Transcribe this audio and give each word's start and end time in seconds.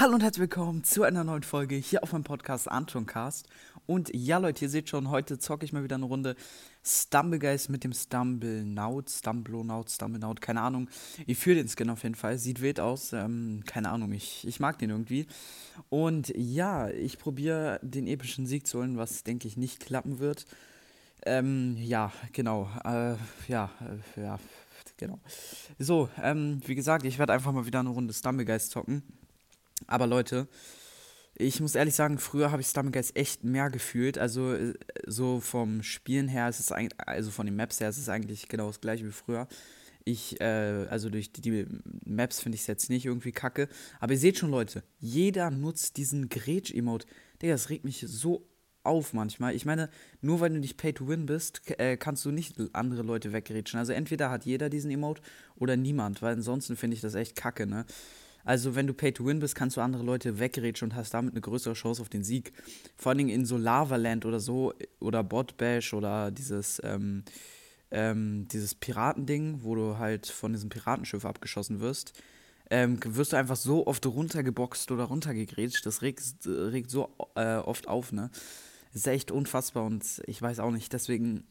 Hallo 0.00 0.14
und 0.14 0.22
herzlich 0.22 0.40
willkommen 0.40 0.82
zu 0.82 1.02
einer 1.02 1.24
neuen 1.24 1.42
Folge 1.42 1.74
hier 1.74 2.02
auf 2.02 2.14
meinem 2.14 2.24
Podcast 2.24 2.70
Antoncast. 2.70 3.46
Und 3.84 4.10
ja, 4.14 4.38
Leute, 4.38 4.64
ihr 4.64 4.70
seht 4.70 4.88
schon, 4.88 5.10
heute 5.10 5.38
zocke 5.38 5.66
ich 5.66 5.74
mal 5.74 5.84
wieder 5.84 5.96
eine 5.96 6.06
Runde 6.06 6.36
Stumblegeist 6.82 7.68
mit 7.68 7.84
dem 7.84 7.92
Stumble-Naut, 7.92 9.10
Stumblonaut, 9.10 9.90
Stumble-Naut, 9.90 10.40
keine 10.40 10.62
Ahnung. 10.62 10.88
Ich 11.26 11.36
fühle 11.36 11.56
den 11.56 11.68
Skin 11.68 11.90
auf 11.90 12.02
jeden 12.02 12.14
Fall, 12.14 12.38
sieht 12.38 12.62
wild 12.62 12.80
aus, 12.80 13.12
ähm, 13.12 13.62
keine 13.66 13.90
Ahnung, 13.90 14.12
ich, 14.12 14.48
ich 14.48 14.58
mag 14.58 14.78
den 14.78 14.88
irgendwie. 14.88 15.26
Und 15.90 16.32
ja, 16.34 16.88
ich 16.88 17.18
probiere 17.18 17.78
den 17.82 18.06
epischen 18.06 18.46
Sieg 18.46 18.66
zu 18.66 18.78
holen, 18.78 18.96
was 18.96 19.22
denke 19.22 19.48
ich 19.48 19.58
nicht 19.58 19.80
klappen 19.80 20.18
wird. 20.18 20.46
Ähm, 21.26 21.76
ja, 21.76 22.10
genau, 22.32 22.70
äh, 22.84 23.16
ja, 23.48 23.70
äh, 24.16 24.22
ja, 24.22 24.38
genau. 24.96 25.20
So, 25.78 26.08
ähm, 26.22 26.62
wie 26.64 26.74
gesagt, 26.74 27.04
ich 27.04 27.18
werde 27.18 27.34
einfach 27.34 27.52
mal 27.52 27.66
wieder 27.66 27.80
eine 27.80 27.90
Runde 27.90 28.14
Stumblegeist 28.14 28.70
zocken. 28.70 29.02
Aber 29.86 30.06
Leute, 30.06 30.48
ich 31.34 31.60
muss 31.60 31.74
ehrlich 31.74 31.94
sagen, 31.94 32.18
früher 32.18 32.50
habe 32.50 32.60
ich 32.60 32.68
Stumblegeist 32.68 33.16
echt 33.16 33.44
mehr 33.44 33.70
gefühlt. 33.70 34.18
Also 34.18 34.52
äh, 34.54 34.74
so 35.06 35.40
vom 35.40 35.82
Spielen 35.82 36.28
her 36.28 36.48
ist 36.48 36.60
es 36.60 36.72
eigentlich, 36.72 36.98
also 37.06 37.30
von 37.30 37.46
den 37.46 37.56
Maps 37.56 37.80
her 37.80 37.88
ist 37.88 37.98
es 37.98 38.08
eigentlich 38.08 38.48
genau 38.48 38.66
das 38.66 38.80
gleiche 38.80 39.06
wie 39.06 39.12
früher. 39.12 39.48
Ich, 40.04 40.40
äh, 40.40 40.86
also 40.90 41.10
durch 41.10 41.32
die, 41.32 41.40
die 41.40 41.66
Maps 42.04 42.40
finde 42.40 42.56
ich 42.56 42.62
es 42.62 42.66
jetzt 42.66 42.90
nicht 42.90 43.06
irgendwie 43.06 43.32
kacke. 43.32 43.68
Aber 44.00 44.12
ihr 44.12 44.18
seht 44.18 44.38
schon, 44.38 44.50
Leute, 44.50 44.82
jeder 44.98 45.50
nutzt 45.50 45.96
diesen 45.96 46.28
Gretsch-Emote. 46.28 47.06
Digga, 47.40 47.52
das 47.52 47.70
regt 47.70 47.84
mich 47.84 48.04
so 48.06 48.46
auf 48.82 49.12
manchmal. 49.12 49.54
Ich 49.54 49.66
meine, 49.66 49.90
nur 50.20 50.40
weil 50.40 50.50
du 50.50 50.58
nicht 50.58 50.76
Pay 50.78 50.94
to 50.94 51.08
Win 51.08 51.26
bist, 51.26 51.62
äh, 51.78 51.96
kannst 51.96 52.24
du 52.24 52.30
nicht 52.30 52.56
andere 52.72 53.02
Leute 53.02 53.32
weggrätschen. 53.32 53.78
Also 53.78 53.92
entweder 53.92 54.30
hat 54.30 54.44
jeder 54.44 54.70
diesen 54.70 54.90
Emote 54.90 55.22
oder 55.56 55.76
niemand, 55.76 56.22
weil 56.22 56.34
ansonsten 56.34 56.76
finde 56.76 56.94
ich 56.94 57.00
das 57.02 57.14
echt 57.14 57.36
kacke, 57.36 57.66
ne? 57.66 57.84
Also, 58.44 58.74
wenn 58.74 58.86
du 58.86 58.94
Pay 58.94 59.12
to 59.12 59.24
Win 59.24 59.40
bist, 59.40 59.54
kannst 59.54 59.76
du 59.76 59.80
andere 59.80 60.02
Leute 60.02 60.38
wegrätschen 60.38 60.90
und 60.90 60.94
hast 60.94 61.12
damit 61.14 61.34
eine 61.34 61.40
größere 61.40 61.74
Chance 61.74 62.02
auf 62.02 62.08
den 62.08 62.24
Sieg. 62.24 62.52
Vor 62.96 63.10
allen 63.10 63.18
Dingen 63.18 63.30
in 63.30 63.44
so 63.44 63.56
Lavaland 63.56 64.24
oder 64.24 64.40
so, 64.40 64.72
oder 65.00 65.22
Bot 65.22 65.56
Bash 65.56 65.92
oder 65.94 66.30
dieses, 66.30 66.80
ähm, 66.84 67.24
ähm, 67.90 68.46
dieses 68.48 68.74
Piratending, 68.74 69.60
wo 69.62 69.74
du 69.74 69.98
halt 69.98 70.26
von 70.26 70.52
diesem 70.52 70.68
Piratenschiff 70.68 71.24
abgeschossen 71.24 71.80
wirst, 71.80 72.12
ähm, 72.70 72.98
wirst 73.04 73.32
du 73.32 73.36
einfach 73.36 73.56
so 73.56 73.86
oft 73.86 74.06
runtergeboxt 74.06 74.90
oder 74.92 75.04
runtergegrätscht. 75.04 75.84
Das 75.84 76.02
regt, 76.02 76.22
regt 76.46 76.90
so 76.90 77.10
äh, 77.34 77.56
oft 77.56 77.88
auf, 77.88 78.12
ne? 78.12 78.30
Ist 78.92 79.06
echt 79.06 79.30
unfassbar 79.30 79.84
und 79.84 80.04
ich 80.26 80.40
weiß 80.40 80.58
auch 80.60 80.72
nicht, 80.72 80.92
deswegen 80.92 81.44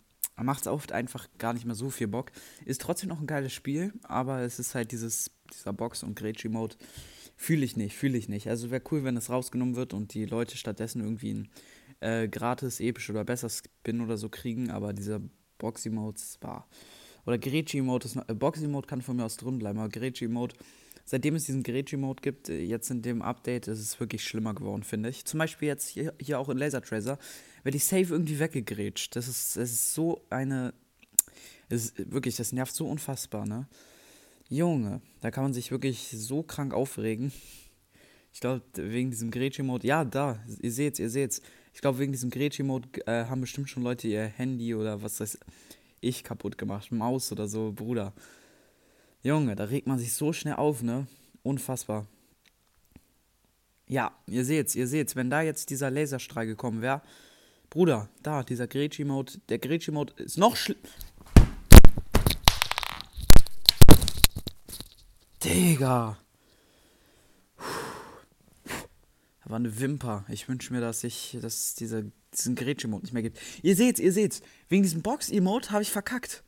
macht 0.43 0.61
es 0.61 0.67
oft 0.67 0.91
einfach 0.91 1.27
gar 1.37 1.53
nicht 1.53 1.65
mehr 1.65 1.75
so 1.75 1.89
viel 1.89 2.07
Bock. 2.07 2.31
Ist 2.65 2.81
trotzdem 2.81 3.09
noch 3.09 3.19
ein 3.19 3.27
geiles 3.27 3.53
Spiel, 3.53 3.93
aber 4.03 4.41
es 4.41 4.59
ist 4.59 4.75
halt 4.75 4.91
dieses, 4.91 5.31
dieser 5.53 5.73
Box- 5.73 6.03
und 6.03 6.15
Gretsch-Mode. 6.15 6.75
Fühle 7.35 7.63
ich 7.63 7.77
nicht, 7.77 7.95
fühle 7.95 8.17
ich 8.17 8.27
nicht. 8.27 8.49
Also 8.49 8.69
wäre 8.69 8.83
cool, 8.91 9.03
wenn 9.03 9.15
es 9.15 9.29
rausgenommen 9.29 9.75
wird 9.75 9.93
und 9.93 10.13
die 10.13 10.25
Leute 10.25 10.57
stattdessen 10.57 11.01
irgendwie 11.01 11.33
ein 11.33 11.49
äh, 12.01 12.27
gratis, 12.27 12.79
episch 12.79 13.09
oder 13.09 13.23
besser 13.23 13.49
Spin 13.49 14.01
oder 14.01 14.17
so 14.17 14.29
kriegen, 14.29 14.71
aber 14.71 14.93
dieser 14.93 15.21
Boxy-Mode 15.57 16.19
war. 16.41 16.67
Oder 17.25 17.37
noch, 18.15 18.27
äh, 18.27 18.33
Boxy-Mode 18.33 18.87
kann 18.87 19.01
von 19.01 19.15
mir 19.17 19.25
aus 19.25 19.37
drin 19.37 19.59
bleiben, 19.59 19.79
aber 19.79 19.89
Gretsch-Mode 19.89 20.55
seitdem 21.09 21.33
es 21.33 21.45
diesen 21.45 21.63
Gretsch-Mode 21.63 22.21
gibt, 22.21 22.49
äh, 22.49 22.61
jetzt 22.61 22.91
in 22.91 23.01
dem 23.01 23.23
Update, 23.23 23.67
ist 23.67 23.79
es 23.79 23.99
wirklich 23.99 24.23
schlimmer 24.23 24.53
geworden, 24.53 24.83
finde 24.83 25.09
ich. 25.09 25.25
Zum 25.25 25.39
Beispiel 25.39 25.67
jetzt 25.67 25.87
hier, 25.87 26.13
hier 26.21 26.39
auch 26.39 26.49
in 26.49 26.57
Laser 26.57 26.81
Tracer, 26.81 27.17
werde 27.63 27.77
ich 27.77 27.85
safe 27.85 28.13
irgendwie 28.13 28.37
weggegrätscht. 28.37 29.15
Das 29.15 29.27
ist, 29.27 29.57
das 29.57 29.71
ist 29.71 29.93
so 29.95 30.21
eine. 30.29 30.73
Das 31.69 31.85
ist, 31.85 32.11
wirklich, 32.11 32.35
das 32.35 32.51
nervt 32.51 32.73
so 32.75 32.87
unfassbar, 32.87 33.47
ne? 33.47 33.67
Junge, 34.49 35.01
da 35.21 35.31
kann 35.31 35.43
man 35.43 35.53
sich 35.53 35.71
wirklich 35.71 36.09
so 36.11 36.43
krank 36.43 36.73
aufregen. 36.73 37.31
Ich 38.31 38.39
glaube, 38.39 38.61
wegen 38.75 39.09
diesem 39.09 39.31
Gretsch-Mode, 39.31 39.87
ja, 39.87 40.05
da, 40.05 40.43
ihr 40.61 40.71
seht's, 40.71 40.99
ihr 40.99 41.09
seht's. 41.09 41.41
Ich 41.73 41.81
glaube, 41.81 41.97
wegen 41.97 42.11
diesem 42.11 42.29
Gretsch-Mode 42.29 42.87
äh, 43.07 43.25
haben 43.25 43.41
bestimmt 43.41 43.69
schon 43.69 43.83
Leute 43.83 44.07
ihr 44.07 44.25
Handy 44.25 44.75
oder 44.75 45.01
was 45.01 45.19
weiß 45.19 45.39
ich 46.01 46.23
kaputt 46.23 46.57
gemacht. 46.57 46.91
Maus 46.91 47.31
oder 47.31 47.47
so, 47.47 47.71
Bruder. 47.71 48.13
Junge, 49.21 49.55
da 49.55 49.65
regt 49.65 49.87
man 49.87 49.99
sich 49.99 50.13
so 50.13 50.31
schnell 50.31 50.55
auf, 50.55 50.81
ne? 50.81 51.05
Unfassbar. 51.43 52.07
Ja, 53.85 54.15
ihr 54.27 54.45
seht's, 54.45 54.75
ihr 54.75 54.87
seht's, 54.87 55.15
wenn 55.15 55.29
da 55.29 55.41
jetzt 55.41 55.71
dieser 55.71 55.91
Laserstrahl 55.91 56.45
gekommen 56.45 56.81
wäre. 56.81 57.01
Bruder, 57.69 58.07
da, 58.23 58.43
dieser 58.43 58.67
Greci-Mode, 58.67 59.33
der 59.49 59.59
Greci-Mode 59.59 60.13
ist 60.23 60.37
noch 60.37 60.55
schlimm. 60.55 60.77
Digga. 65.43 66.17
Da 67.57 69.49
war 69.49 69.57
eine 69.57 69.79
Wimper. 69.79 70.25
Ich 70.29 70.47
wünsche 70.47 70.71
mir, 70.71 70.81
dass 70.81 71.03
ich, 71.03 71.37
dass 71.41 71.75
diese, 71.75 72.11
diesen 72.33 72.55
Gretsch-Emote 72.55 73.03
nicht 73.03 73.13
mehr 73.13 73.23
gibt. 73.23 73.39
Ihr 73.63 73.75
seht's, 73.75 73.99
ihr 73.99 74.13
seht's. 74.13 74.41
Wegen 74.69 74.83
diesem 74.83 75.01
Box-Emote 75.01 75.71
habe 75.71 75.83
ich 75.83 75.91
verkackt. 75.91 76.43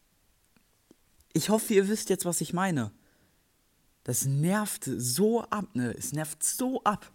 Ich 1.33 1.49
hoffe, 1.49 1.73
ihr 1.73 1.87
wisst 1.87 2.09
jetzt, 2.09 2.25
was 2.25 2.41
ich 2.41 2.53
meine. 2.53 2.91
Das 4.03 4.25
nervt 4.25 4.83
so 4.85 5.43
ab, 5.43 5.75
ne? 5.75 5.93
Es 5.97 6.11
nervt 6.11 6.43
so 6.43 6.83
ab. 6.83 7.11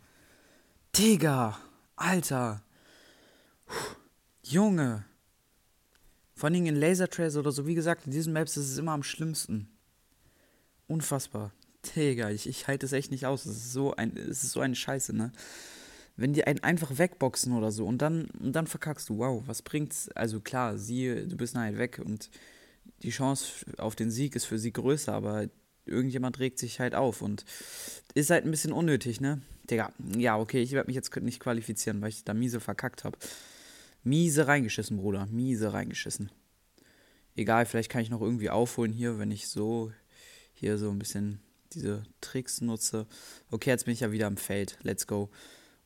Digga, 0.96 1.58
Alter. 1.96 2.62
Puh, 3.66 3.96
Junge. 4.42 5.04
Vor 6.34 6.48
allem 6.48 6.66
in 6.66 6.76
Laser 6.76 7.08
Trace 7.08 7.36
oder 7.36 7.50
so, 7.50 7.66
wie 7.66 7.74
gesagt, 7.74 8.06
in 8.06 8.12
diesen 8.12 8.32
Maps 8.32 8.56
ist 8.56 8.70
es 8.70 8.78
immer 8.78 8.92
am 8.92 9.02
schlimmsten. 9.02 9.68
Unfassbar. 10.86 11.52
Digga, 11.94 12.30
ich, 12.30 12.48
ich 12.48 12.68
halte 12.68 12.86
es 12.86 12.92
echt 12.92 13.10
nicht 13.10 13.26
aus. 13.26 13.46
Es 13.46 13.56
ist 13.56 13.72
so 13.72 13.94
ein, 13.96 14.16
es 14.16 14.44
ist 14.44 14.52
so 14.52 14.60
eine 14.60 14.74
Scheiße, 14.74 15.14
ne? 15.14 15.32
Wenn 16.16 16.32
die 16.32 16.46
einen 16.46 16.62
einfach 16.62 16.96
wegboxen 16.96 17.52
oder 17.52 17.70
so 17.70 17.86
und 17.86 17.98
dann, 17.98 18.26
und 18.40 18.52
dann 18.52 18.66
verkackst 18.66 19.08
du, 19.10 19.18
wow, 19.18 19.42
was 19.46 19.60
bringt's? 19.60 20.08
Also 20.14 20.40
klar, 20.40 20.78
sie, 20.78 21.26
du 21.26 21.36
bist 21.36 21.54
nachher 21.54 21.76
weg 21.76 22.00
und 22.02 22.30
die 23.02 23.10
Chance 23.10 23.66
auf 23.78 23.96
den 23.96 24.10
Sieg 24.10 24.36
ist 24.36 24.44
für 24.44 24.58
sie 24.58 24.72
größer, 24.72 25.12
aber 25.12 25.48
irgendjemand 25.84 26.38
regt 26.38 26.58
sich 26.58 26.80
halt 26.80 26.94
auf 26.94 27.22
und 27.22 27.44
ist 28.14 28.30
halt 28.30 28.44
ein 28.44 28.50
bisschen 28.50 28.72
unnötig, 28.72 29.20
ne? 29.20 29.40
Digga, 29.70 29.92
ja, 30.16 30.38
okay, 30.38 30.62
ich 30.62 30.72
werde 30.72 30.86
mich 30.86 30.96
jetzt 30.96 31.14
nicht 31.16 31.40
qualifizieren, 31.40 32.00
weil 32.00 32.10
ich 32.10 32.24
da 32.24 32.34
miese 32.34 32.60
verkackt 32.60 33.04
habe. 33.04 33.18
Miese 34.02 34.46
reingeschissen, 34.46 34.96
Bruder, 34.96 35.26
miese 35.26 35.72
reingeschissen. 35.72 36.30
Egal, 37.34 37.66
vielleicht 37.66 37.90
kann 37.90 38.02
ich 38.02 38.10
noch 38.10 38.22
irgendwie 38.22 38.50
aufholen 38.50 38.92
hier, 38.92 39.18
wenn 39.18 39.30
ich 39.30 39.48
so 39.48 39.92
hier 40.54 40.78
so 40.78 40.90
ein 40.90 40.98
bisschen 40.98 41.40
diese 41.72 42.04
Tricks 42.20 42.60
nutze. 42.60 43.06
Okay, 43.50 43.70
jetzt 43.70 43.84
bin 43.84 43.94
ich 43.94 44.00
ja 44.00 44.12
wieder 44.12 44.26
am 44.26 44.36
Feld. 44.36 44.78
Let's 44.82 45.06
go. 45.06 45.30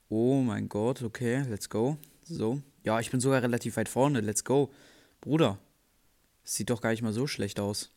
Oh 0.09 0.41
mein 0.43 0.69
Gott, 0.69 1.03
okay, 1.03 1.45
let's 1.49 1.69
go. 1.69 1.97
So. 2.25 2.61
Ja, 2.85 3.01
ich 3.01 3.11
bin 3.11 3.21
sogar 3.21 3.43
relativ 3.43 3.77
weit 3.77 3.89
vorne. 3.89 4.21
Let's 4.21 4.45
go. 4.45 4.71
Bruder, 5.21 5.59
Sieht 6.45 6.71
doch 6.71 6.81
gar 6.81 6.91
nicht 6.91 7.03
mal 7.03 7.13
so 7.13 7.27
schlecht 7.27 7.61
aus. 7.61 7.91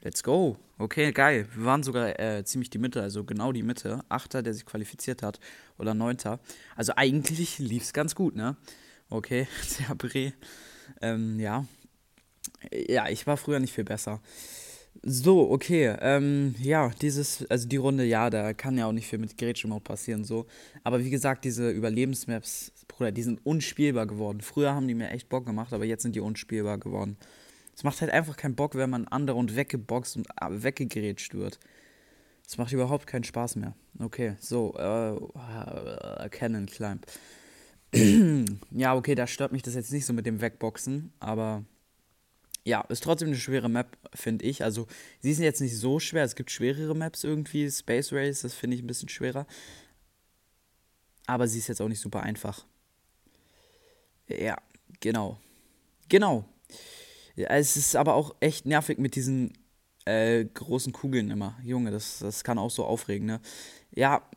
Let's 0.00 0.24
go. 0.24 0.56
Okay, 0.78 1.12
geil. 1.12 1.46
Wir 1.54 1.64
waren 1.64 1.84
sogar 1.84 2.18
äh, 2.18 2.44
ziemlich 2.44 2.70
die 2.70 2.78
Mitte, 2.78 3.00
also 3.00 3.22
genau 3.22 3.52
die 3.52 3.62
Mitte. 3.62 4.04
Achter, 4.08 4.42
der 4.42 4.52
sich 4.52 4.66
qualifiziert 4.66 5.22
hat. 5.22 5.38
Oder 5.78 5.94
Neunter. 5.94 6.40
Also 6.74 6.94
eigentlich 6.96 7.58
lief 7.60 7.84
es 7.84 7.92
ganz 7.92 8.16
gut, 8.16 8.34
ne? 8.34 8.56
Okay, 9.08 9.46
sehr 9.62 9.94
bre. 9.94 10.32
Ähm, 11.00 11.38
ja. 11.38 11.66
Ja, 12.72 13.08
ich 13.08 13.26
war 13.26 13.36
früher 13.36 13.60
nicht 13.60 13.72
viel 13.72 13.84
besser. 13.84 14.20
So, 15.04 15.50
okay. 15.50 15.96
Ähm, 16.00 16.54
ja, 16.60 16.90
dieses, 17.00 17.44
also 17.50 17.66
die 17.66 17.76
Runde, 17.76 18.04
ja, 18.04 18.30
da 18.30 18.52
kann 18.54 18.78
ja 18.78 18.86
auch 18.86 18.92
nicht 18.92 19.08
viel 19.08 19.18
mit 19.18 19.36
Gretchen-Mode 19.36 19.82
passieren, 19.82 20.24
so. 20.24 20.46
Aber 20.84 21.04
wie 21.04 21.10
gesagt, 21.10 21.44
diese 21.44 21.70
Überlebensmaps, 21.70 22.72
Bruder, 22.86 23.10
die 23.10 23.24
sind 23.24 23.44
unspielbar 23.44 24.06
geworden. 24.06 24.40
Früher 24.40 24.74
haben 24.74 24.86
die 24.86 24.94
mir 24.94 25.10
echt 25.10 25.28
Bock 25.28 25.44
gemacht, 25.44 25.72
aber 25.72 25.84
jetzt 25.84 26.02
sind 26.02 26.14
die 26.14 26.20
unspielbar 26.20 26.78
geworden. 26.78 27.16
Es 27.74 27.82
macht 27.82 28.00
halt 28.00 28.12
einfach 28.12 28.36
keinen 28.36 28.54
Bock, 28.54 28.76
wenn 28.76 28.90
man 28.90 29.08
andere 29.08 29.36
und 29.36 29.56
weggeboxt 29.56 30.18
und 30.18 30.28
äh, 30.40 30.62
weggegrätscht 30.62 31.34
wird. 31.34 31.58
Es 32.46 32.58
macht 32.58 32.72
überhaupt 32.72 33.06
keinen 33.06 33.24
Spaß 33.24 33.56
mehr. 33.56 33.74
Okay, 33.98 34.36
so, 34.38 34.74
äh 34.76 36.28
Cannon 36.28 36.66
Climb. 36.66 37.06
ja, 38.70 38.94
okay, 38.94 39.14
da 39.14 39.26
stört 39.26 39.52
mich 39.52 39.62
das 39.62 39.74
jetzt 39.74 39.92
nicht 39.92 40.06
so 40.06 40.12
mit 40.12 40.26
dem 40.26 40.40
Wegboxen, 40.40 41.12
aber 41.18 41.64
ja, 42.64 42.82
ist 42.82 43.02
trotzdem 43.02 43.28
eine 43.28 43.36
schwere 43.36 43.68
Map, 43.68 43.96
finde 44.14 44.44
ich. 44.44 44.62
Also, 44.62 44.86
sie 45.20 45.32
ist 45.32 45.40
jetzt 45.40 45.60
nicht 45.60 45.76
so 45.76 45.98
schwer. 45.98 46.24
Es 46.24 46.36
gibt 46.36 46.50
schwerere 46.50 46.94
Maps 46.94 47.24
irgendwie. 47.24 47.70
Space 47.70 48.12
Race, 48.12 48.42
das 48.42 48.54
finde 48.54 48.76
ich 48.76 48.82
ein 48.82 48.86
bisschen 48.86 49.08
schwerer. 49.08 49.46
Aber 51.26 51.48
sie 51.48 51.58
ist 51.58 51.68
jetzt 51.68 51.80
auch 51.80 51.88
nicht 51.88 52.00
super 52.00 52.22
einfach. 52.22 52.64
Ja, 54.28 54.56
genau. 55.00 55.38
Genau. 56.08 56.44
Ja, 57.34 57.48
es 57.48 57.76
ist 57.76 57.96
aber 57.96 58.14
auch 58.14 58.34
echt 58.40 58.66
nervig 58.66 58.98
mit 58.98 59.16
diesen 59.16 59.52
äh, 60.04 60.44
großen 60.44 60.92
Kugeln 60.92 61.30
immer. 61.30 61.58
Junge, 61.64 61.90
das, 61.90 62.18
das 62.20 62.44
kann 62.44 62.58
auch 62.58 62.70
so 62.70 62.84
aufregen, 62.84 63.26
ne? 63.26 63.40
Ja, 63.94 64.28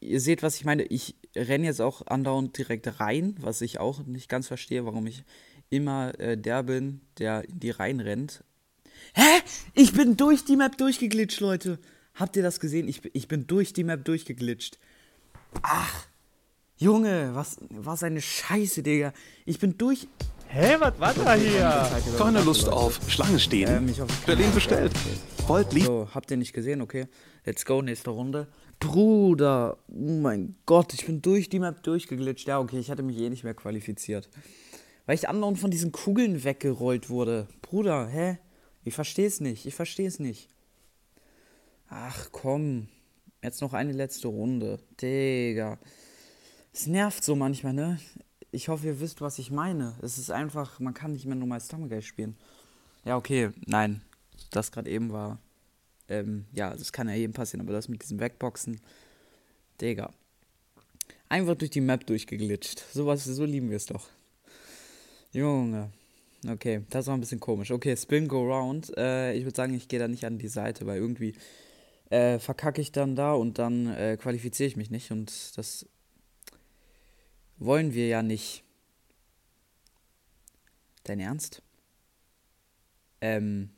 ihr 0.00 0.20
seht, 0.20 0.42
was 0.42 0.56
ich 0.56 0.64
meine. 0.64 0.82
Ich 0.84 1.16
renne 1.34 1.66
jetzt 1.66 1.80
auch 1.80 2.06
andauernd 2.06 2.56
direkt 2.58 3.00
rein, 3.00 3.36
was 3.40 3.60
ich 3.60 3.80
auch 3.80 4.04
nicht 4.04 4.28
ganz 4.28 4.48
verstehe, 4.48 4.84
warum 4.84 5.06
ich 5.06 5.24
immer 5.72 6.18
äh, 6.20 6.36
der 6.36 6.62
bin, 6.62 7.00
der 7.18 7.48
in 7.48 7.60
die 7.60 7.70
reinrennt. 7.70 8.44
Hä? 9.14 9.42
Ich 9.74 9.92
bin 9.92 10.16
durch 10.16 10.44
die 10.44 10.56
Map 10.56 10.76
durchgeglitscht, 10.76 11.40
Leute. 11.40 11.78
Habt 12.14 12.36
ihr 12.36 12.42
das 12.42 12.60
gesehen? 12.60 12.88
Ich, 12.88 13.02
ich 13.14 13.26
bin 13.26 13.46
durch 13.46 13.72
die 13.72 13.84
Map 13.84 14.04
durchgeglitscht. 14.04 14.78
Ach, 15.62 16.06
Junge, 16.76 17.30
was, 17.34 17.56
was 17.70 18.02
eine 18.02 18.20
Scheiße, 18.20 18.82
Digga. 18.82 19.12
Ich 19.46 19.58
bin 19.58 19.78
durch. 19.78 20.08
Hä, 20.48 20.76
was 20.78 21.00
war 21.00 21.14
da 21.14 21.34
hier? 21.34 21.88
Keine 22.18 22.42
Lust 22.42 22.68
auf 22.68 23.00
Schlange 23.08 23.38
stehen. 23.38 23.70
Ähm, 23.70 23.88
ich 23.88 24.00
hoffe, 24.00 24.12
Berlin 24.26 24.52
bestellt. 24.54 24.92
Volt 25.46 25.72
lieb. 25.72 25.86
So, 25.86 26.08
habt 26.14 26.30
ihr 26.30 26.36
nicht 26.36 26.52
gesehen? 26.52 26.82
Okay, 26.82 27.06
let's 27.46 27.64
go, 27.64 27.80
nächste 27.80 28.10
Runde. 28.10 28.48
Bruder, 28.78 29.78
oh 29.88 30.20
mein 30.20 30.56
Gott, 30.66 30.92
ich 30.92 31.06
bin 31.06 31.22
durch 31.22 31.48
die 31.48 31.60
Map 31.60 31.82
durchgeglitscht. 31.82 32.48
Ja, 32.48 32.58
okay, 32.58 32.78
ich 32.78 32.90
hatte 32.90 33.02
mich 33.02 33.16
eh 33.16 33.30
nicht 33.30 33.44
mehr 33.44 33.54
qualifiziert. 33.54 34.28
Weil 35.06 35.16
ich 35.16 35.28
andauernd 35.28 35.58
von 35.58 35.70
diesen 35.70 35.92
Kugeln 35.92 36.44
weggerollt 36.44 37.10
wurde. 37.10 37.48
Bruder, 37.60 38.06
hä? 38.06 38.38
Ich 38.84 38.94
versteh's 38.94 39.40
nicht, 39.40 39.66
ich 39.66 39.74
versteh's 39.74 40.18
nicht. 40.18 40.48
Ach 41.88 42.28
komm, 42.32 42.88
jetzt 43.42 43.60
noch 43.60 43.74
eine 43.74 43.92
letzte 43.92 44.28
Runde. 44.28 44.80
Digga. 45.00 45.78
Es 46.72 46.86
nervt 46.86 47.22
so 47.22 47.36
manchmal, 47.36 47.74
ne? 47.74 48.00
Ich 48.50 48.68
hoffe, 48.68 48.86
ihr 48.86 49.00
wisst, 49.00 49.20
was 49.20 49.38
ich 49.38 49.50
meine. 49.50 49.94
Es 50.02 50.18
ist 50.18 50.30
einfach, 50.30 50.80
man 50.80 50.94
kann 50.94 51.12
nicht 51.12 51.26
mehr 51.26 51.34
normal 51.34 51.60
Stomach 51.60 52.02
spielen. 52.02 52.36
Ja, 53.04 53.16
okay, 53.16 53.50
nein. 53.66 54.02
Das 54.50 54.72
gerade 54.72 54.90
eben 54.90 55.12
war. 55.12 55.38
Ähm, 56.08 56.46
ja, 56.52 56.74
das 56.74 56.92
kann 56.92 57.08
ja 57.08 57.14
jedem 57.14 57.32
passieren, 57.32 57.64
aber 57.64 57.72
das 57.72 57.88
mit 57.88 58.02
diesem 58.02 58.20
Wegboxen. 58.20 58.80
Digga. 59.80 60.10
Einfach 61.28 61.54
durch 61.54 61.70
die 61.70 61.80
Map 61.80 62.06
durchgeglitscht. 62.06 62.84
Sowas, 62.92 63.24
so 63.24 63.44
lieben 63.44 63.70
wir 63.70 63.76
es 63.76 63.86
doch. 63.86 64.08
Junge. 65.32 65.90
Okay, 66.46 66.82
das 66.90 67.06
war 67.06 67.14
ein 67.14 67.20
bisschen 67.20 67.40
komisch. 67.40 67.70
Okay, 67.70 67.96
Spin 67.96 68.28
Go 68.28 68.42
Round. 68.42 68.96
Äh, 68.96 69.34
ich 69.34 69.44
würde 69.44 69.56
sagen, 69.56 69.74
ich 69.74 69.88
gehe 69.88 69.98
da 69.98 70.08
nicht 70.08 70.24
an 70.24 70.38
die 70.38 70.48
Seite, 70.48 70.86
weil 70.86 70.98
irgendwie 70.98 71.34
äh, 72.10 72.38
verkacke 72.38 72.80
ich 72.80 72.92
dann 72.92 73.16
da 73.16 73.32
und 73.32 73.58
dann 73.58 73.86
äh, 73.86 74.18
qualifiziere 74.20 74.66
ich 74.66 74.76
mich 74.76 74.90
nicht. 74.90 75.10
Und 75.10 75.56
das 75.56 75.86
wollen 77.58 77.94
wir 77.94 78.08
ja 78.08 78.22
nicht. 78.22 78.64
Dein 81.04 81.20
Ernst? 81.20 81.62
Ähm. 83.20 83.70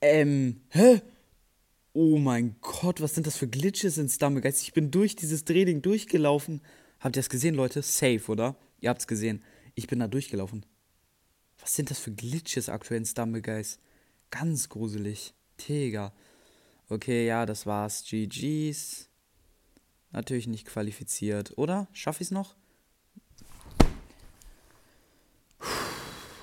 Ähm. 0.00 0.62
Hä? 0.70 1.02
Oh 1.92 2.18
mein 2.18 2.56
Gott, 2.60 3.00
was 3.00 3.14
sind 3.14 3.26
das 3.26 3.36
für 3.36 3.48
Glitches 3.48 3.98
in 3.98 4.08
Stumblegeist? 4.08 4.62
Ich 4.62 4.72
bin 4.72 4.90
durch 4.90 5.16
dieses 5.16 5.44
Drehding 5.44 5.82
durchgelaufen. 5.82 6.62
Habt 7.00 7.16
ihr 7.16 7.20
das 7.20 7.30
gesehen, 7.30 7.54
Leute? 7.54 7.82
Safe, 7.82 8.22
oder? 8.28 8.56
Ihr 8.80 8.90
habt's 8.90 9.06
gesehen. 9.06 9.42
Ich 9.78 9.86
bin 9.86 10.00
da 10.00 10.08
durchgelaufen. 10.08 10.66
Was 11.60 11.76
sind 11.76 11.92
das 11.92 12.00
für 12.00 12.10
Glitches 12.10 12.68
aktuell 12.68 12.98
in 12.98 13.06
Stumblegeist? 13.06 13.78
Ganz 14.28 14.68
gruselig. 14.68 15.34
Tega. 15.56 16.12
Okay, 16.88 17.28
ja, 17.28 17.46
das 17.46 17.64
war's. 17.64 18.02
GG's. 18.02 19.08
Natürlich 20.10 20.48
nicht 20.48 20.66
qualifiziert, 20.66 21.56
oder? 21.58 21.86
Schaff 21.92 22.20
ich's 22.20 22.32
noch? 22.32 22.56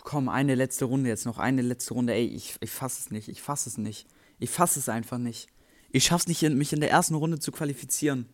Komm, 0.05 0.29
eine 0.29 0.55
letzte 0.55 0.85
Runde 0.85 1.09
jetzt 1.09 1.25
noch. 1.25 1.37
Eine 1.37 1.61
letzte 1.61 1.93
Runde. 1.93 2.13
Ey, 2.13 2.27
ich, 2.27 2.55
ich 2.61 2.71
fass 2.71 2.99
es 2.99 3.11
nicht. 3.11 3.27
Ich 3.27 3.41
fass 3.41 3.67
es 3.67 3.77
nicht. 3.77 4.07
Ich 4.39 4.49
fass 4.49 4.77
es 4.77 4.87
einfach 4.87 5.17
nicht. 5.17 5.49
Ich 5.91 6.05
schaff's 6.05 6.27
nicht, 6.27 6.41
mich 6.41 6.71
in 6.71 6.79
der 6.79 6.91
ersten 6.91 7.15
Runde 7.15 7.39
zu 7.39 7.51
qualifizieren. 7.51 8.29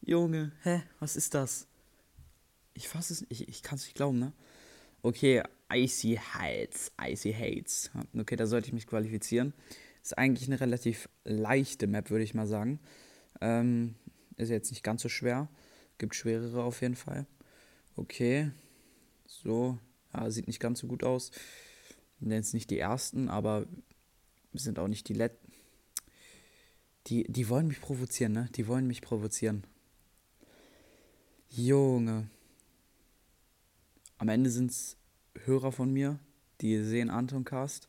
Junge, 0.00 0.52
hä? 0.62 0.84
Was 1.00 1.16
ist 1.16 1.34
das? 1.34 1.66
Ich 2.80 2.88
fass 2.88 3.10
es. 3.10 3.26
Ich, 3.28 3.46
ich 3.46 3.62
kann's 3.62 3.84
nicht 3.84 3.94
glauben, 3.94 4.18
ne? 4.18 4.32
Okay, 5.02 5.42
Icy 5.70 6.18
Heights. 6.32 6.92
Icy 6.98 7.30
Hates. 7.30 7.90
Okay, 8.18 8.36
da 8.36 8.46
sollte 8.46 8.68
ich 8.68 8.72
mich 8.72 8.86
qualifizieren. 8.86 9.52
Ist 10.02 10.16
eigentlich 10.16 10.48
eine 10.48 10.60
relativ 10.60 11.10
leichte 11.24 11.86
Map, 11.86 12.08
würde 12.08 12.24
ich 12.24 12.32
mal 12.32 12.46
sagen. 12.46 12.80
Ähm, 13.42 13.96
ist 14.36 14.48
jetzt 14.48 14.70
nicht 14.70 14.82
ganz 14.82 15.02
so 15.02 15.10
schwer. 15.10 15.50
Gibt 15.98 16.14
schwerere 16.14 16.64
auf 16.64 16.80
jeden 16.80 16.96
Fall. 16.96 17.26
Okay. 17.96 18.50
So. 19.26 19.78
Ja, 20.14 20.30
sieht 20.30 20.46
nicht 20.46 20.58
ganz 20.58 20.78
so 20.78 20.86
gut 20.86 21.04
aus. 21.04 21.32
Jetzt 22.20 22.54
nicht 22.54 22.70
die 22.70 22.78
ersten, 22.78 23.28
aber 23.28 23.66
sind 24.54 24.78
auch 24.78 24.88
nicht 24.88 25.06
die 25.06 25.14
letzten. 25.14 25.52
Die, 27.08 27.24
die 27.24 27.50
wollen 27.50 27.68
mich 27.68 27.82
provozieren, 27.82 28.32
ne? 28.32 28.48
Die 28.56 28.66
wollen 28.66 28.86
mich 28.86 29.02
provozieren. 29.02 29.64
Junge. 31.50 32.30
Am 34.20 34.28
Ende 34.28 34.50
sind 34.50 34.70
es 34.70 34.98
Hörer 35.46 35.72
von 35.72 35.90
mir, 35.90 36.18
die 36.60 36.84
sehen 36.84 37.08
Anton 37.08 37.46
Cast 37.46 37.88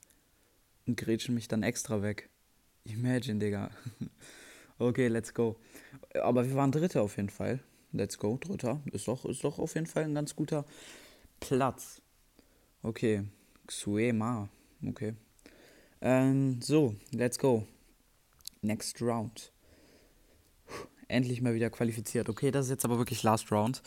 und 0.88 0.96
grätschen 0.96 1.36
mich 1.36 1.50
dann 1.50 1.62
extra 1.62 2.02
weg. 2.02 2.30
Imagine, 2.86 3.40
Digga. 3.40 3.70
okay, 4.80 5.10
let's 5.10 5.34
go. 5.34 5.58
Aber 6.14 6.48
wir 6.48 6.56
waren 6.56 6.72
Dritter 6.72 7.02
auf 7.02 7.18
jeden 7.18 7.28
Fall. 7.28 7.60
Let's 7.92 8.18
go, 8.18 8.38
Dritter. 8.38 8.80
Ist 8.94 9.10
doch, 9.10 9.26
ist 9.26 9.44
doch 9.44 9.60
auf 9.60 9.76
jeden 9.76 9.88
Fall 9.88 10.06
ein 10.06 10.16
ganz 10.16 10.34
guter 10.34 10.64
Platz. 11.42 12.02
Okay. 12.82 13.26
Xuema. 13.68 14.48
Okay. 14.88 15.16
Ähm, 16.00 16.62
so, 16.62 16.96
let's 17.12 17.40
go. 17.40 17.68
Next 18.62 19.02
round. 19.02 19.52
Puh, 20.66 20.88
endlich 21.10 21.42
mal 21.42 21.56
wieder 21.56 21.70
qualifiziert. 21.70 22.30
Okay, 22.30 22.52
das 22.52 22.68
ist 22.68 22.72
jetzt 22.72 22.86
aber 22.86 23.00
wirklich 23.00 23.22
Last 23.22 23.52
Round. 23.52 23.82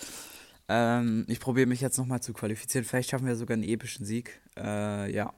Ähm, 0.69 1.25
ich 1.29 1.41
probiere 1.41 1.67
mich 1.67 1.81
jetzt 1.81 1.99
nochmal 1.99 2.23
zu 2.23 2.33
qualifizieren. 2.33 2.85
Vielleicht 2.85 3.11
schaffen 3.11 3.27
wir 3.27 3.37
sogar 3.37 3.55
einen 3.55 3.65
epischen 3.65 4.07
Sieg. 4.07 4.41
Äh, 4.57 5.15
ja. 5.15 5.33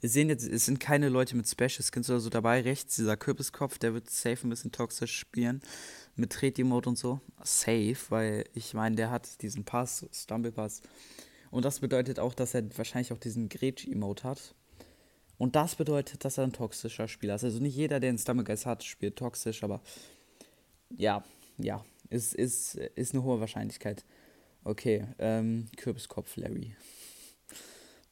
Wir 0.00 0.08
sehen 0.08 0.28
jetzt, 0.28 0.46
es 0.46 0.66
sind 0.66 0.78
keine 0.78 1.08
Leute 1.08 1.36
mit 1.36 1.48
Special 1.48 1.82
Skins 1.82 2.08
oder 2.08 2.20
so 2.20 2.30
dabei. 2.30 2.60
Rechts 2.60 2.94
dieser 2.94 3.16
Kürbiskopf, 3.16 3.78
der 3.78 3.94
wird 3.94 4.08
safe 4.08 4.46
ein 4.46 4.50
bisschen 4.50 4.70
toxisch 4.70 5.16
spielen. 5.16 5.60
Mit 6.14 6.30
Treti-Mode 6.30 6.90
und 6.90 6.98
so. 6.98 7.20
Safe, 7.42 7.96
weil 8.08 8.44
ich 8.54 8.74
meine, 8.74 8.94
der 8.94 9.10
hat 9.10 9.42
diesen 9.42 9.64
Pass, 9.64 10.06
Stumble 10.12 10.52
Pass. 10.52 10.82
Und 11.50 11.64
das 11.64 11.80
bedeutet 11.80 12.20
auch, 12.20 12.34
dass 12.34 12.54
er 12.54 12.64
wahrscheinlich 12.76 13.12
auch 13.12 13.18
diesen 13.18 13.48
Gretsch-Emote 13.48 14.24
hat. 14.24 14.54
Und 15.38 15.56
das 15.56 15.76
bedeutet, 15.76 16.24
dass 16.24 16.38
er 16.38 16.44
ein 16.44 16.52
toxischer 16.52 17.08
Spieler 17.08 17.36
ist. 17.36 17.44
Also 17.44 17.60
nicht 17.60 17.76
jeder, 17.76 17.98
der 18.00 18.10
einen 18.10 18.18
Stumble 18.18 18.44
hat, 18.44 18.84
spielt 18.84 19.16
toxisch, 19.16 19.64
aber 19.64 19.80
ja, 20.90 21.24
ja, 21.58 21.84
ist, 22.10 22.34
ist, 22.34 22.74
ist 22.74 23.14
eine 23.14 23.22
hohe 23.22 23.40
Wahrscheinlichkeit. 23.40 24.04
Okay, 24.64 25.06
ähm, 25.18 25.66
Kürbiskopf 25.76 26.36
Larry. 26.36 26.76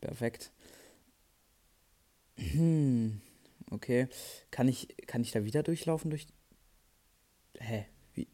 Perfekt. 0.00 0.52
Hm, 2.36 3.20
okay. 3.70 4.08
Kann 4.50 4.68
ich, 4.68 4.88
kann 5.06 5.22
ich 5.22 5.32
da 5.32 5.44
wieder 5.44 5.62
durchlaufen 5.62 6.10
durch. 6.10 6.26
Hä? 7.58 7.86
Wie? 8.14 8.28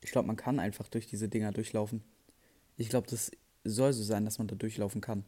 Ich 0.00 0.10
glaube, 0.10 0.26
man 0.26 0.36
kann 0.36 0.58
einfach 0.58 0.88
durch 0.88 1.06
diese 1.06 1.28
Dinger 1.28 1.52
durchlaufen. 1.52 2.02
Ich 2.76 2.88
glaube, 2.88 3.06
das 3.08 3.30
soll 3.64 3.92
so 3.92 4.02
sein, 4.02 4.24
dass 4.24 4.38
man 4.38 4.48
da 4.48 4.56
durchlaufen 4.56 5.00
kann. 5.00 5.24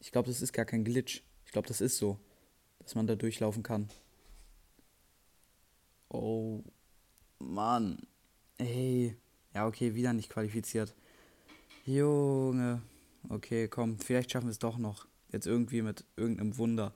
Ich 0.00 0.12
glaube, 0.12 0.28
das 0.28 0.42
ist 0.42 0.52
gar 0.52 0.64
kein 0.64 0.84
Glitch. 0.84 1.22
Ich 1.46 1.52
glaube, 1.52 1.68
das 1.68 1.80
ist 1.80 1.98
so, 1.98 2.18
dass 2.80 2.94
man 2.94 3.06
da 3.06 3.14
durchlaufen 3.14 3.62
kann. 3.62 3.88
Oh, 6.08 6.62
Mann. 7.38 7.98
Hey. 8.58 9.16
Ja, 9.54 9.66
okay, 9.66 9.94
wieder 9.94 10.12
nicht 10.12 10.30
qualifiziert. 10.30 10.94
Junge. 11.84 12.82
Okay, 13.28 13.68
komm, 13.68 13.98
vielleicht 13.98 14.30
schaffen 14.30 14.46
wir 14.46 14.52
es 14.52 14.58
doch 14.58 14.78
noch. 14.78 15.06
Jetzt 15.32 15.46
irgendwie 15.46 15.82
mit 15.82 16.04
irgendeinem 16.16 16.56
Wunder. 16.58 16.92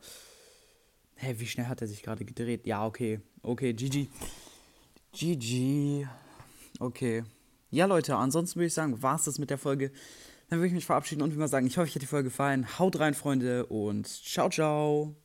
Hä, 1.16 1.34
wie 1.38 1.46
schnell 1.46 1.66
hat 1.66 1.80
er 1.80 1.88
sich 1.88 2.02
gerade 2.02 2.24
gedreht? 2.24 2.66
Ja, 2.66 2.84
okay. 2.84 3.20
Okay, 3.42 3.72
GG. 3.72 4.08
GG. 5.12 6.06
Okay. 6.78 7.24
Ja, 7.70 7.86
Leute, 7.86 8.16
ansonsten 8.16 8.56
würde 8.56 8.66
ich 8.66 8.74
sagen, 8.74 9.02
war 9.02 9.16
es 9.16 9.24
das 9.24 9.38
mit 9.38 9.50
der 9.50 9.58
Folge. 9.58 9.90
Dann 10.48 10.58
würde 10.58 10.68
ich 10.68 10.74
mich 10.74 10.86
verabschieden 10.86 11.22
und 11.22 11.32
wie 11.32 11.38
mal 11.38 11.48
sagen, 11.48 11.66
ich 11.66 11.76
hoffe, 11.78 11.88
euch 11.88 11.94
hat 11.94 12.02
die 12.02 12.06
Folge 12.06 12.28
gefallen. 12.28 12.78
Haut 12.78 12.98
rein, 13.00 13.14
Freunde, 13.14 13.66
und 13.66 14.06
ciao, 14.06 14.50
ciao. 14.50 15.16